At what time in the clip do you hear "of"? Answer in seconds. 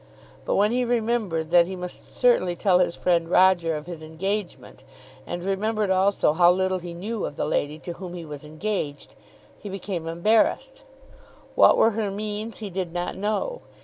3.75-3.85, 7.23-7.35